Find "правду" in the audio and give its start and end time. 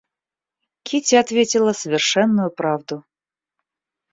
2.49-3.03